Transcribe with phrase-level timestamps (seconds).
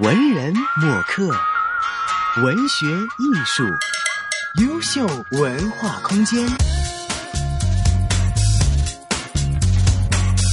[0.00, 1.28] 文人墨客，
[2.42, 3.62] 文学艺术，
[4.62, 6.48] 优秀文化空间。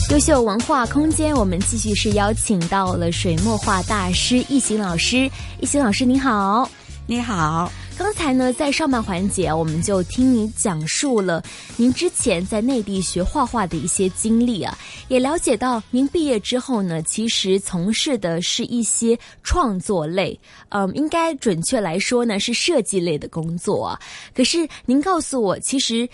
[0.09, 5.31] 优秀文化空间，我们继续是邀请到了水墨画大师易行老师。
[5.61, 6.69] 易行老师，你好，
[7.05, 7.71] 你好。
[7.97, 11.43] 刚才呢，在上半环节，我们就听你讲述了
[11.77, 14.77] 您之前在内地学画画的一些经历啊，
[15.07, 23.99] 也了解到您毕业之后呢，其实从事的是一些创作类，嗯，应该准确来说呢是设计类的工作啊。
[24.35, 26.07] 可是您告诉我，其实。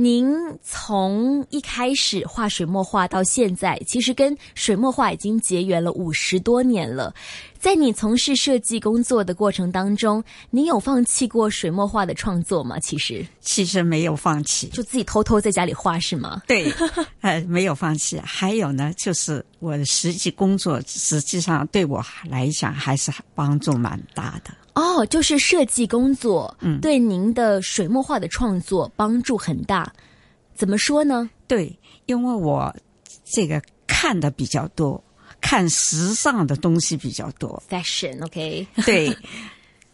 [0.00, 7.12] 您从一开始画水墨画到现在，其实跟水墨画已经结缘了五十多年了。
[7.58, 12.78] 在你从事设计工作的过程当中，您有放弃过水墨画的创作吗？
[12.78, 16.42] 其实，其实没有放弃，就自己偷偷在家里画是吗？
[16.46, 16.72] 对，
[17.20, 18.20] 呃，没有放弃。
[18.20, 24.52] 还有呢，就是我的实际工作，实际上对我来讲还是帮助蛮大的。
[24.78, 29.92] 哦，就是设计工作，嗯，对您的水墨画的创作帮助很大。
[30.54, 31.28] 怎么说呢？
[31.48, 31.76] 对，
[32.06, 32.72] 因为我
[33.24, 35.02] 这个看的比较多，
[35.40, 39.12] 看时尚的东西比较多，fashion，OK， 对，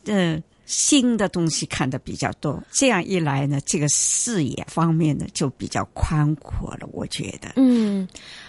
[0.05, 2.63] 嗯，新的东西看的比较多。
[2.71, 6.87] 这样一来呢，这个视野方面呢就比较宽阔了。
[6.93, 8.07] 我觉得，嗯。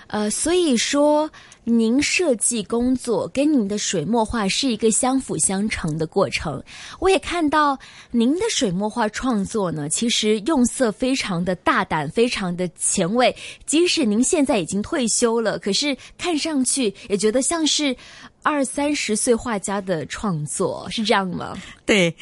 [0.08, 1.30] 呃，所以说，
[1.64, 6.64] 您设计工作跟您的水墨画是一个相辅相成的过程。
[7.00, 7.78] 我也看到
[8.12, 13.36] 您的水墨画创作呢，其实用色非常的大胆，非常的前卫。
[13.66, 17.96] 即使您现在已经退休了，可是看上去也觉得像是
[18.44, 21.58] 二三十岁画家的创作，是这样吗？
[21.86, 22.16] 对，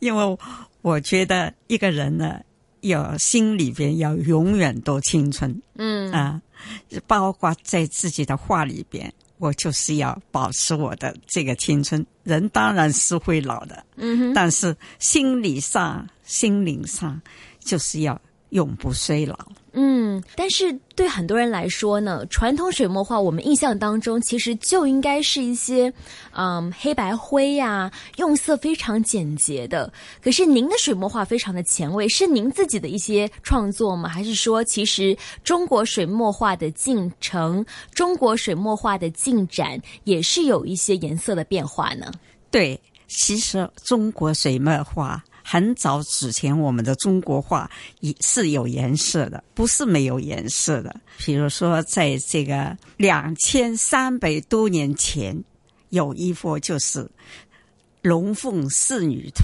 [0.00, 0.38] 因为
[0.82, 2.40] 我觉得一个人呢，
[2.82, 5.62] 要心里边要永远都青春。
[5.76, 6.40] 嗯啊。
[7.06, 12.04] 包括在自己的画里边，我就是要保持我的这个青春。
[12.24, 17.20] 人当然是会老的，嗯，但是心理上、心灵上，
[17.58, 18.20] 就是要
[18.52, 19.36] 永不衰老。
[19.74, 25.90] 嗯，但是对很多人来说呢，传统水墨画我们印象当中其实就应该是一些，
[26.32, 29.90] 嗯，黑白灰呀，用色非常简洁的。
[30.22, 34.10] 可是您的水墨画非常的前卫，是您自己的一些创作吗？
[34.10, 37.64] 还是说，其实中国水墨画的进程，
[37.94, 42.12] 中国水墨画的进展也是有一些颜色的变化呢？
[42.50, 45.24] 对，其实中国水墨画。
[45.52, 47.70] 很早之前，我们的中国画
[48.00, 50.96] 也是有颜色的，不是没有颜色的。
[51.18, 55.44] 比如说，在这个两千三百多年前，
[55.90, 57.00] 有一幅就是
[58.00, 59.42] 《龙凤仕女图》。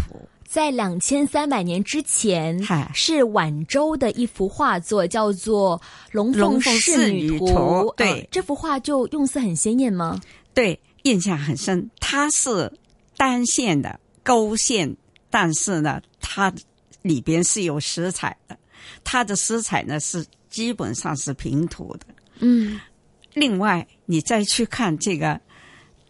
[0.48, 2.58] 在两千三百年之前，
[2.94, 5.78] 是晚周的一幅画作，叫做
[6.12, 7.46] 《龙凤仕女图》。
[7.96, 10.18] 对，这幅画就用色很鲜艳吗？
[10.54, 11.90] 对，印象很深。
[12.00, 12.72] 它是
[13.18, 14.96] 单线的勾线。
[15.30, 16.52] 但是呢，它
[17.02, 18.58] 里边是有色彩的，
[19.04, 22.06] 它的色彩呢是基本上是平涂的。
[22.38, 22.80] 嗯，
[23.34, 25.40] 另外你再去看这个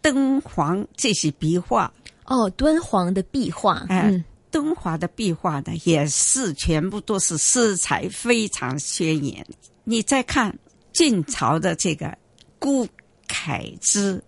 [0.01, 1.93] 敦煌这些壁画，
[2.25, 9.45] 哦，敦煌的壁画，嗯，敦煌的壁画呢也是全部都是色彩非常鲜艳。
[9.83, 10.57] 你再看
[10.93, 12.17] 晋朝的这个
[12.57, 12.87] 顾
[13.27, 14.23] 恺之，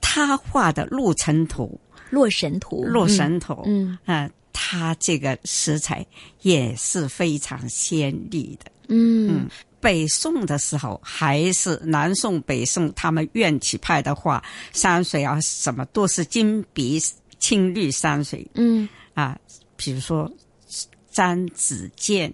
[0.00, 1.80] 他画的《鹿城图》。
[2.10, 6.04] 洛神图，洛神图，嗯，啊，它这个色彩
[6.42, 9.48] 也是非常鲜丽的，嗯，
[9.80, 17.00] 北宋的时候还是南宋、北宋他们院体派的画，山水啊什么都是金碧
[17.38, 19.38] 青绿山水，嗯，啊，
[19.76, 20.30] 比如说
[21.10, 22.32] 张子健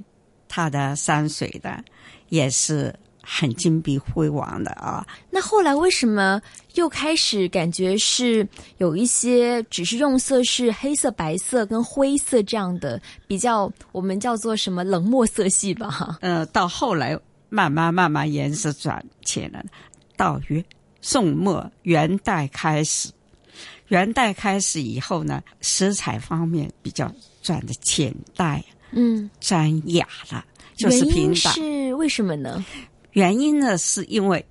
[0.49, 1.85] 他的山水的
[2.29, 2.95] 也是。
[3.23, 5.07] 很金碧辉煌的啊！
[5.31, 6.43] 那后来为什么
[6.75, 8.47] 又开始感觉是
[8.79, 15.89] 有一些只是用色是黑色、白色跟灰色这样的比较，我们叫做什么冷漠色系吧？
[15.89, 16.19] 哈。
[16.21, 17.19] 呃，到后来
[17.49, 19.63] 慢慢慢慢颜色转浅了，
[20.17, 20.65] 到元
[21.01, 23.11] 宋末元代开始，
[23.89, 30.45] 元代开始以后呢，色彩方面比较转的浅淡，嗯，沾雅了，
[30.77, 31.55] 就是平淡。
[31.55, 32.65] 是为什么呢？
[33.13, 34.45] 原因呢，是因为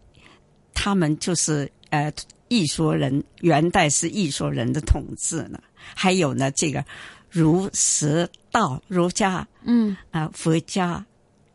[0.73, 2.13] 他们就是呃，
[2.47, 5.59] 艺术人，元代是艺术人的统治呢。
[5.95, 6.83] 还有呢，这个
[7.29, 11.03] 儒释道，儒家，嗯啊，佛家、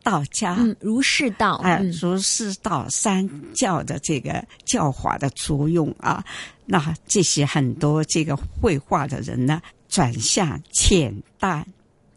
[0.03, 6.23] 道家，嗯，儒释道，哎，儒释道三教的这个教化的作用啊，
[6.65, 11.65] 那这些很多这个绘画的人呢，转向浅淡，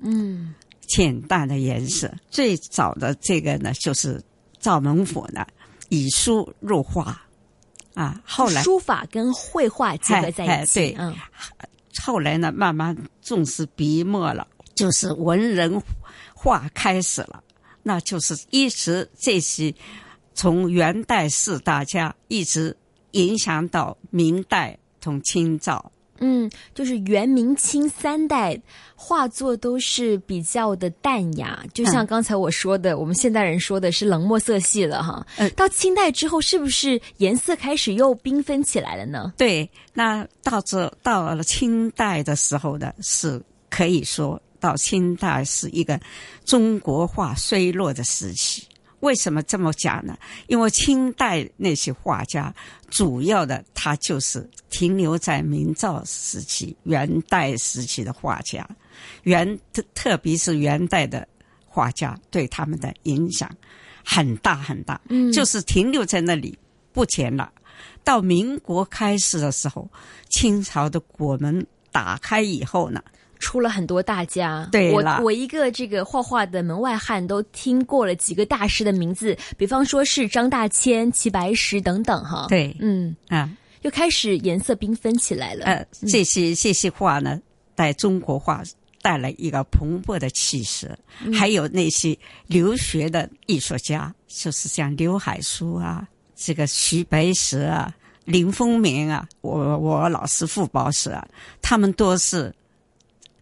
[0.00, 0.54] 嗯，
[0.88, 2.12] 浅淡的颜色。
[2.28, 4.20] 最早的这个呢，就是。
[4.60, 5.44] 赵孟頫呢，
[5.88, 7.20] 以书入画，
[7.94, 8.20] 啊。
[8.24, 11.16] 后来书法跟绘画结合在一起，对，嗯。
[12.02, 15.82] 后来呢，慢慢重视笔墨了，就是文人
[16.32, 17.42] 画开始了，
[17.82, 19.74] 那就是一直这些
[20.34, 22.76] 从元代四大家一直
[23.10, 25.90] 影响到明代同清照。
[26.20, 28.58] 嗯，就是元明清三代
[28.94, 35.26] 画作都是比较的淡雅，就像刚才我说的，我们现代人说的是冷墨色系了哈。
[35.36, 39.32] 嗯，到清代之后，是不是颜色开始又缤纷起来了呢？
[39.36, 45.98] 对，那到这到了清代的时候呢，是可以说到清代是一个
[46.44, 48.62] 中国画衰落的时期。
[49.00, 50.16] 为什么这么讲呢？
[50.46, 52.54] 因为清代那些画家，
[52.90, 58.68] 主要的他就是停留在明朝时期、元代时期的画家，
[59.24, 61.26] 元特特别是元代的
[61.66, 63.50] 画家对他们的影响
[64.04, 66.58] 很大很大，嗯，就是停留在那里
[66.92, 67.50] 不前了。
[68.04, 69.88] 到民国开始的时候，
[70.28, 73.02] 清朝的国门打开以后呢？
[73.40, 82.46] 出了很多大家，对我我一个这个画画的门外汉都听过了几个大师的名字，比方说是张大千、齐白石等等哈。
[82.48, 83.16] 对，嗯。
[83.28, 83.50] 啊，
[83.82, 85.64] 又开始颜色缤纷起来了。
[85.64, 87.40] 呃，这些这些画呢，
[87.74, 88.62] 带中国画
[89.00, 90.96] 带来一个蓬勃的气势，
[91.32, 92.16] 还有那些
[92.46, 96.06] 留学的艺术家，就是像刘海粟啊，
[96.36, 97.92] 这个徐白石啊，
[98.26, 101.26] 林风眠啊，我我老师傅宝石啊，
[101.62, 102.54] 他们都是。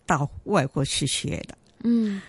[0.08, 2.20] 到外国去学的，嗯，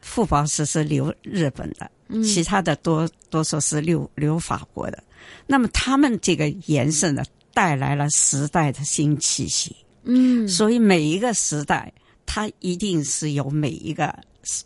[0.00, 5.02] 傅宝石是留日本的，嗯，其他的多多数是留留法国的。
[5.46, 7.24] 那么他们这个颜色呢，
[7.54, 11.90] 带来了时代的新气息，嗯，所以每一个时代，
[12.26, 14.14] 它一定是有每一个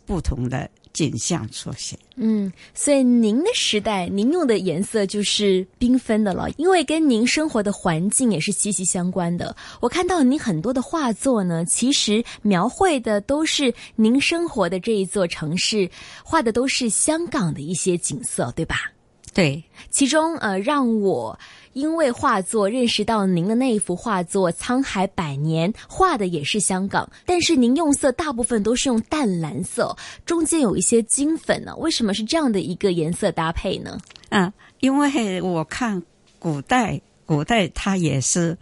[0.05, 0.69] 不同的。
[0.91, 9.55] 景象出现，嗯，所以您的时代，您用的颜色就是缤纷的了，因为跟您生活的环境也是息息相关的。
[9.79, 15.89] 我看到您很多的画作呢，其实描绘的都是您生活的这一座城市，
[16.23, 18.91] 画的都是香港的一些景色，对吧？
[19.33, 21.39] 对，其中呃，让我。
[21.73, 29.95] 因为画作认识到您的那一幅画作《沧海百年》画的也是香港，但是您用色大部分都是用淡蓝色，
[30.25, 31.73] 中间有一些金粉呢。
[31.77, 33.99] 为什么是这样的一个颜色搭配呢？
[34.29, 36.01] 嗯，因为我看
[36.39, 38.57] 古代，古代它也是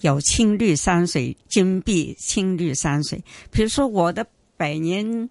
[0.00, 3.22] 有青绿山水、金碧青绿山水。
[3.50, 4.26] 比如说我的
[4.56, 5.28] 百年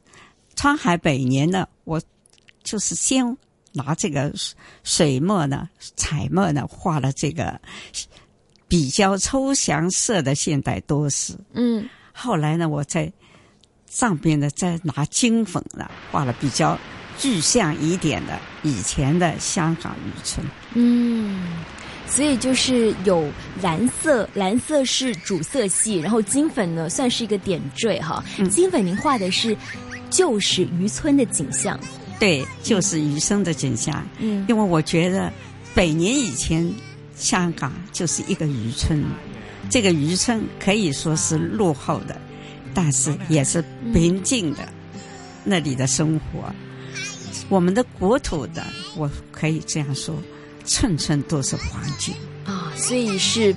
[0.56, 2.00] 沧海百年呢，我
[2.64, 3.36] 就是先。
[3.76, 4.34] 拿这个
[4.84, 7.60] 水墨呢、彩墨呢画了这个
[8.68, 11.36] 比较抽象色的现代都市。
[11.54, 13.12] 嗯，后来呢，我在
[13.88, 16.80] 上边呢再拿金粉呢画了比较
[17.18, 20.46] 具象一点的以前的香港渔村。
[20.74, 21.64] 嗯，
[22.08, 23.30] 所以就是有
[23.62, 28.24] 蓝色，蓝色是主色系，然后金粉呢算是一个点缀哈。
[28.50, 29.56] 金粉您画的是
[30.10, 31.80] 旧时渔村的景象。
[32.20, 34.06] 对，就是余生的景象。
[34.20, 35.32] 嗯，因为我觉得，
[35.74, 36.72] 百年以前，
[37.16, 39.04] 香港就是一个渔村，
[39.70, 42.20] 这个渔村可以说是落后的，
[42.74, 43.64] 但是也是
[43.94, 44.68] 平静的。
[45.44, 46.52] 那里的生活，
[47.50, 48.66] 我们的国土的，
[48.96, 50.16] 我可以这样说，
[50.66, 52.16] 寸寸都是黄金
[52.46, 52.74] 啊。
[52.76, 53.56] 所以是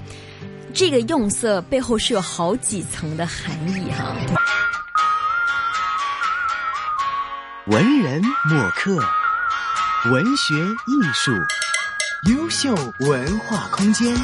[0.75, 4.15] 这个用色背后是有好几层的含义哈。
[7.71, 8.97] 文人墨客，
[10.11, 11.33] 文学艺术，
[12.33, 14.17] 优秀文化空间。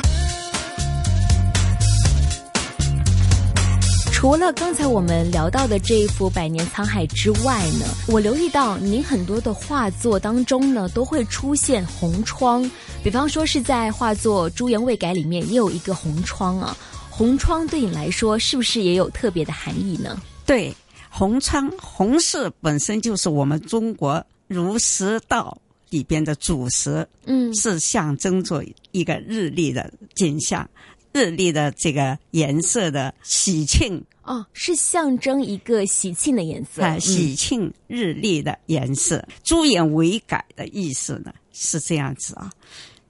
[4.10, 12.70] 除了刚才我们聊到的这一幅《百年沧海》之外呢，我留意到您很多的画作当中呢，都会出现红窗。
[13.02, 16.74] 比方说是在画作《朱颜未改》里面也有一个红窗啊。
[17.10, 20.18] 红窗对你来说是不是也有特别的含义呢？
[20.46, 20.74] 对。
[21.16, 25.56] 红窗红色本身就是我们中国儒释道
[25.90, 30.68] 里边的主食，嗯，是象征着一个日历的景象，
[31.12, 39.24] 日历的这个颜色的喜庆哦，是象征一个喜庆的颜色啊，喜庆日历的颜色。
[39.44, 42.50] 朱颜为改的意思呢是这样子啊，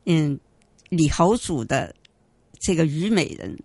[0.04, 0.38] 嗯，
[0.90, 1.94] 李侯主的
[2.60, 3.58] 这个虞美人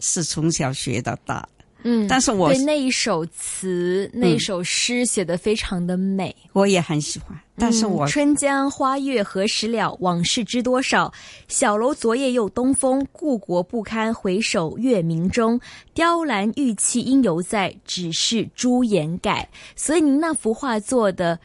[0.00, 1.48] 是从小学到大。
[1.88, 7.38] 嗯，但是我对那一首词、那一首诗写的非常的美，我也很喜欢。
[7.56, 9.96] 但是我春江花月何时了？
[10.00, 11.10] 往事知多少？
[11.46, 15.58] 小楼昨夜又东风，故国不堪回首月明中。
[15.94, 19.48] 雕栏玉砌应犹在，只是朱颜改。
[19.76, 21.38] 所以您那幅画作的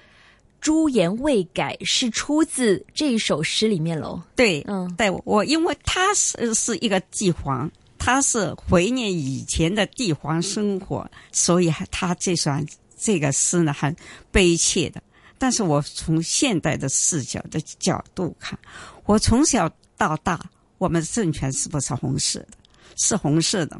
[0.59, 4.21] 朱颜未改是出自这一首诗里面喽。
[4.35, 7.71] 对，嗯，对我，因为他是是一个帝皇，
[8.03, 12.49] 他是怀念以前的帝皇生活，所以他这首
[12.97, 13.95] 这个诗呢很
[14.31, 14.99] 悲切的。
[15.37, 18.57] 但是我从现代的视角的角度看，
[19.05, 22.57] 我从小到大，我们的政权是不是红色的？
[22.95, 23.79] 是红色的，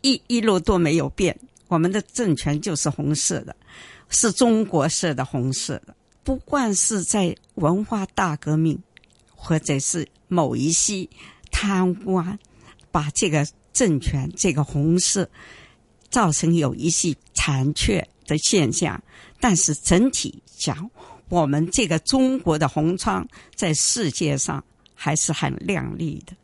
[0.00, 3.56] 一一路都没有变，我们的政权就是红色的，
[4.10, 5.92] 是中国式的红色的。
[6.22, 8.80] 不管是在文化大革命，
[9.34, 11.08] 或者是某一些
[11.50, 12.38] 贪官，
[12.96, 15.28] 把这个政权这个红色
[16.08, 18.98] 造成有一些残缺的现象，
[19.38, 20.90] 但是整体讲，
[21.28, 26.34] 我们这个中国的红窗在世界上还是很亮丽的。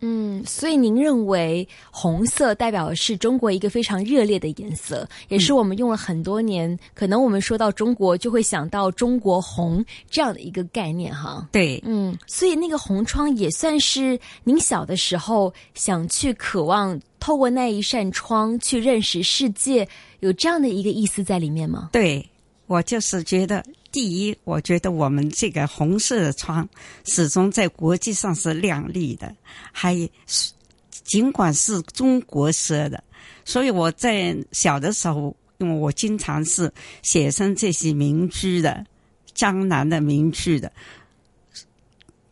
[0.00, 6.78] 嗯，所以您认为红色代表的是中国一个非常热烈的颜色，也是我们用了很多年。
[6.94, 11.48] 可能我们说到中国，就会想到中国红这样的一个概念，哈。
[11.50, 19.86] 对，嗯，所以那个红窗也算是您小的时候想去渴望透过那一扇窗去认识世界，
[20.20, 21.90] 有这样的一个意思在里面吗？
[21.92, 22.24] 对。
[22.66, 23.64] 我就是觉得，
[23.98, 26.68] 第一，我觉得我们这个红色的窗
[27.04, 29.34] 始终在国际上是亮丽的，
[29.72, 30.08] 还
[31.02, 33.02] 尽管是中国色的，
[33.44, 38.86] 所以我在小的时候，因为我经常是写生这些民居的
[39.34, 40.72] 江南的民居的，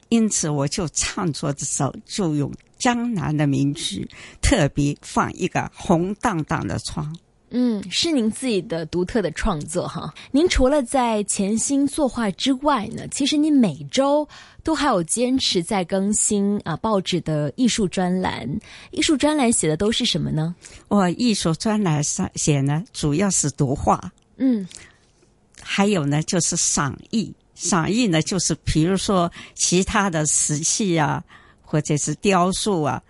[0.08, 4.08] 因此我就创作的时候就用江南的民居，
[4.40, 7.12] 特别放一个红荡荡的窗。
[7.50, 10.12] 嗯，是您自己的独特的创作哈。
[10.32, 14.28] 您除了在潜心作画之外呢，其实您每周
[14.64, 18.48] 都还有坚持在更新啊报纸的艺术专栏。
[18.90, 20.54] 艺术专栏写的都是什么呢？
[20.88, 24.12] 我艺术专栏上写呢，主要是读画。
[24.38, 24.66] 嗯，
[25.62, 27.32] 还有呢，就是赏艺。
[27.54, 31.22] 赏艺呢，就是比如说其他的瓷器啊，
[31.62, 33.00] 或者是雕塑啊，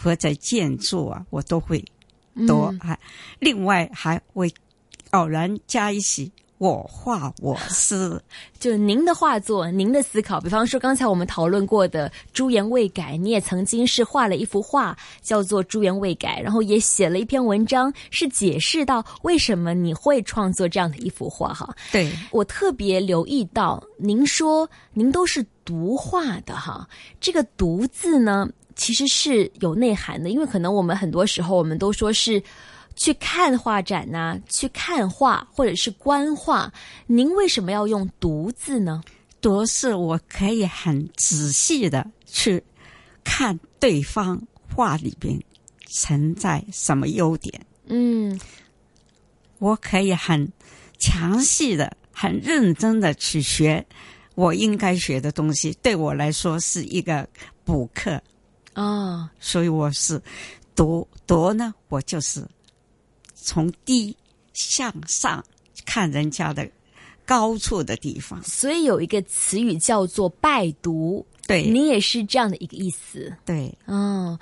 [0.00, 1.84] 或者建筑啊，我都会。
[2.46, 2.98] 多还，
[3.38, 4.52] 另外还会
[5.10, 8.20] 偶然加一些我画我思，
[8.58, 10.40] 就您的画作，您的思考。
[10.40, 21.54] 比方说，刚才我们讨论过的“朱颜未改”，你也曾经是画了一幅画，叫做“朱颜未改”，然后也写了一篇文章，是解释到为什么你会创作这样的一幅画。
[21.54, 26.88] 哈，对我特别留意到，您说您都是读画的哈，
[27.20, 28.48] 这个“读”字呢？
[28.78, 32.42] 其实是有内涵的，因为可能我们很多时候我们都说是
[32.96, 36.72] 去看画展呐，去看画或者是观画。
[37.06, 39.02] 您为什么要用“读”字呢
[39.42, 42.62] ？“读”是我可以很仔细的去
[43.24, 44.40] 看对方
[44.74, 45.38] 画里边
[45.86, 47.60] 存在什么优点。
[47.88, 48.40] 嗯，
[49.58, 50.50] 我可以很
[50.98, 53.84] 详细的、很认真的去学
[54.34, 55.76] 我应该学的东西。
[55.82, 57.28] 对我来说是一个
[57.64, 58.22] 补课。
[58.78, 60.22] 啊，所以我是
[60.76, 62.46] 读读呢，我就是
[63.34, 64.16] 从低
[64.52, 65.44] 向上
[65.84, 66.70] 看人家的
[67.26, 68.40] 高处的地方。
[68.44, 73.36] 所以有一个词语叫做拜读，对你也是这样的一个意思。
[73.44, 74.38] 对，哦。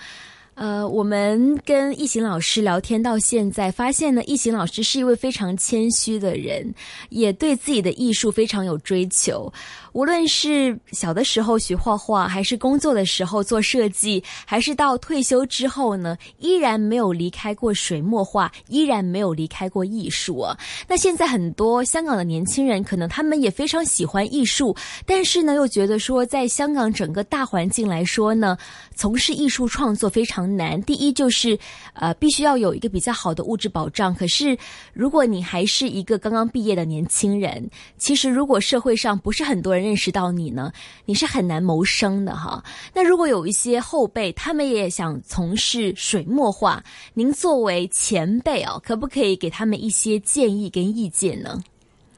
[0.56, 6.74] 呃，我们跟易行老师聊天到现在，发现呢，易行老师是一位非常谦虚的人，
[7.10, 9.52] 也对自己的艺术非常有追求。
[9.92, 20.56] 无论是小的时候学画画，还是工作的时候做设计，还是到退休之后呢，依然没有离开过水墨画，依然没有离开过艺术啊。
[20.88, 28.56] 那现在很多香港的年轻人，可能他们也非常喜欢艺术，但是呢，又觉得说，在香港整个大环境来说呢，
[28.94, 30.78] 从事艺术创作非常难。
[30.82, 31.58] 第一就是，
[31.94, 34.14] 呃，必须要有一个比较好的物质保障。
[34.14, 34.58] 可是，
[34.92, 39.86] 如果你还是一个刚刚毕业的年轻人，其实如果社会上不是很多人。
[39.86, 40.72] 认识到你呢，
[41.04, 42.60] 你是很难谋生的哈。
[42.92, 46.82] 那如果有一些后辈，他们也想从事水墨画，
[47.14, 51.62] 您作为前辈哦，可不可以给他们一些建议跟意见呢？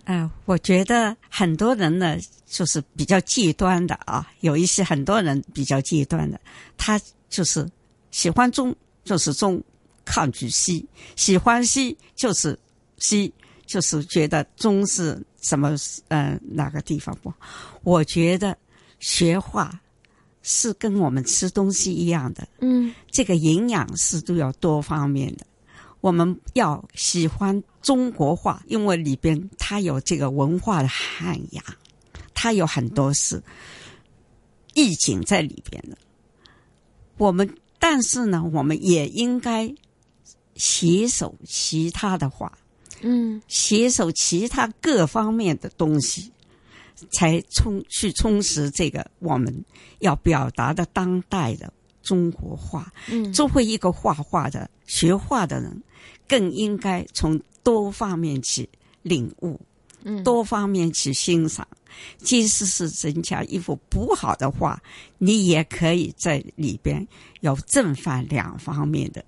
[0.04, 2.16] 啊，我觉得很多人呢，
[2.46, 4.26] 就是比较极端的啊。
[4.40, 6.40] 有一些很多人比较极端的，
[6.78, 7.68] 他就是
[8.18, 9.62] 喜欢中就是中，
[10.04, 10.84] 抗拒西；
[11.14, 12.58] 喜欢西就是
[12.96, 13.32] 西，
[13.64, 15.24] 就是觉得中是。
[15.40, 15.76] 什么？
[16.08, 17.32] 嗯，哪个地方不？
[17.84, 18.58] 我觉得
[18.98, 19.80] 学画
[20.42, 22.48] 是跟我们吃东西一样的。
[22.58, 25.46] 嗯，这个营养是都要多方面的。
[26.00, 31.64] 我们要喜欢中国画，因为里边它有这个文化的涵养，
[32.34, 33.40] 它有很多是
[34.74, 35.96] 意境在里边的。
[37.16, 37.48] 我们
[37.78, 39.72] 但是呢，我们也应该
[40.56, 42.52] 携手其他的画。
[43.00, 46.32] 嗯，携手其他各方面的东西，
[47.12, 49.64] 才充去充实这个我们
[50.00, 52.92] 要表达的当代的中国画。
[53.08, 55.80] 嗯，作为一个画画的学画的人，
[56.26, 58.68] 更应该从多方面去
[59.02, 59.60] 领悟，
[60.02, 61.66] 嗯，多方面去欣赏。
[62.18, 64.80] 即使是人家一幅不好的画，
[65.18, 67.06] 你也可以在里边
[67.40, 69.24] 有正反两方面的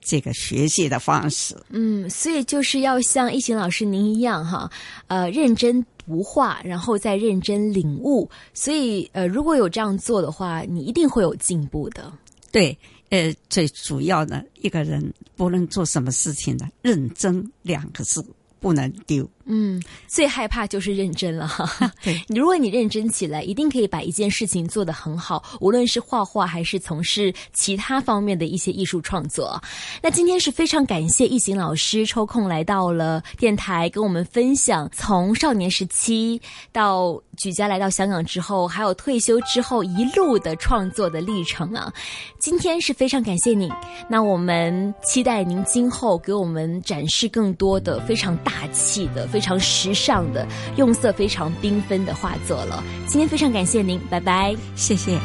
[0.00, 1.56] 这个学习的方式。
[1.68, 4.70] 嗯，所以就是要像一行老师您一样哈，
[5.08, 8.28] 呃，认真读画，然后再认真领悟。
[8.54, 12.12] 所以呃，如果有这样做的话，你一定会有进步的。
[12.50, 12.76] 对，
[13.10, 18.24] 呃，最主要的一个人不论做什么事情呢，认真两个字
[18.58, 19.28] 不能丢。
[19.46, 21.90] 嗯，最害怕就是认真了哈。
[22.04, 29.60] 对，如果你认真起来，一定可以把一件事情做得很好，无论是画画还是从事其他方面的一些艺术创作。
[30.02, 41.92] 那今天是非常感谢易行老师抽空来到了电台，跟我们分享从少年时期到举家来到香港之后，还有退休之后一路的创作的历程啊。
[42.38, 43.70] 今天是非常感谢你，
[44.08, 49.29] 那我们期待您今后给我们展示更多的非常大气的。
[49.30, 50.46] 非常时尚的，
[50.76, 52.84] 用色非常缤纷的画作了。
[53.06, 55.18] 今天非常感谢您，拜拜，谢谢。